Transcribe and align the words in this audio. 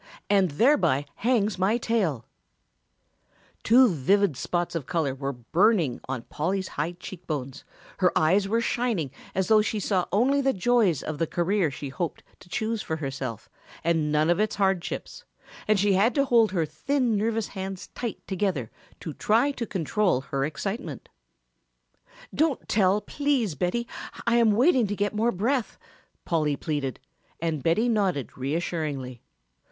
And 0.31 0.49
thereby 0.49 1.05
hangs 1.17 1.59
my 1.59 1.77
tale!" 1.77 2.25
Two 3.61 3.87
vivid 3.87 4.35
spots 4.35 4.73
of 4.73 4.87
color 4.87 5.13
were 5.13 5.31
burning 5.31 6.01
on 6.09 6.23
Polly's 6.23 6.69
high 6.69 6.93
cheek 6.93 7.27
bones, 7.27 7.63
her 7.99 8.11
eyes 8.17 8.47
were 8.47 8.61
shining 8.61 9.11
as 9.35 9.47
though 9.47 9.61
she 9.61 9.79
saw 9.79 10.07
only 10.11 10.41
the 10.41 10.53
joys 10.53 11.03
of 11.03 11.19
the 11.19 11.27
career 11.27 11.69
she 11.69 11.89
hoped 11.89 12.23
to 12.39 12.49
choose 12.49 12.81
for 12.81 12.95
herself 12.95 13.47
and 13.83 14.11
none 14.11 14.31
of 14.31 14.39
its 14.39 14.55
hardships, 14.55 15.23
and 15.67 15.79
she 15.79 15.93
had 15.93 16.15
to 16.15 16.25
hold 16.25 16.51
her 16.51 16.65
thin 16.65 17.15
nervous 17.15 17.49
hands 17.49 17.89
tight 17.93 18.25
together 18.25 18.71
to 19.01 19.13
try 19.13 19.51
to 19.51 19.67
control 19.67 20.21
her 20.21 20.43
excitement. 20.43 21.09
"Don't 22.33 22.67
tell, 22.67 23.01
please, 23.01 23.53
Betty, 23.53 23.87
I 24.25 24.37
am 24.37 24.53
waiting 24.53 24.87
to 24.87 24.95
get 24.95 25.13
more 25.13 25.31
breath," 25.31 25.77
Polly 26.25 26.55
pleaded, 26.55 26.99
and 27.39 27.61
Betty 27.61 27.87
nodded 27.87 28.35
reassuringly. 28.35 29.21